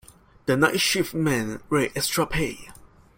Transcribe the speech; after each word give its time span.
The 0.47 0.57
night 0.57 0.79
shift 0.79 1.13
men 1.13 1.61
rate 1.69 1.91
extra 1.95 2.25
pay. 2.25 2.69